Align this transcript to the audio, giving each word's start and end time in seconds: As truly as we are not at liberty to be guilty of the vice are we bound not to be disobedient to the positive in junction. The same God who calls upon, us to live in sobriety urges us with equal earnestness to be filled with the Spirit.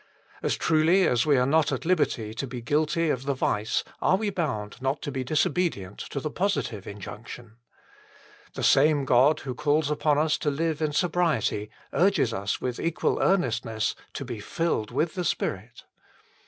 As 0.41 0.55
truly 0.57 1.07
as 1.07 1.27
we 1.27 1.37
are 1.37 1.45
not 1.45 1.71
at 1.71 1.85
liberty 1.85 2.33
to 2.33 2.47
be 2.47 2.59
guilty 2.59 3.11
of 3.11 3.25
the 3.27 3.35
vice 3.35 3.83
are 4.01 4.15
we 4.17 4.31
bound 4.31 4.81
not 4.81 4.99
to 5.03 5.11
be 5.11 5.23
disobedient 5.23 5.99
to 5.99 6.19
the 6.19 6.31
positive 6.31 6.87
in 6.87 6.99
junction. 6.99 7.57
The 8.55 8.63
same 8.63 9.05
God 9.05 9.41
who 9.41 9.53
calls 9.53 9.91
upon, 9.91 10.17
us 10.17 10.39
to 10.39 10.49
live 10.49 10.81
in 10.81 10.91
sobriety 10.91 11.69
urges 11.93 12.33
us 12.33 12.59
with 12.59 12.79
equal 12.79 13.19
earnestness 13.21 13.93
to 14.13 14.25
be 14.25 14.39
filled 14.39 14.89
with 14.89 15.13
the 15.13 15.23
Spirit. 15.23 15.83